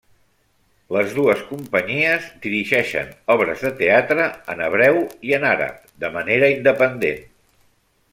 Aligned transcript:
Les 0.95 1.11
dues 1.17 1.41
companyies 1.49 2.23
dirigeixen 2.45 3.11
obres 3.33 3.61
de 3.67 3.71
teatre 3.81 4.25
en 4.55 4.65
hebreu 4.69 4.97
i 5.29 5.37
en 5.41 5.47
àrab 5.51 5.85
de 6.05 6.11
manera 6.17 6.51
independent. 6.59 7.21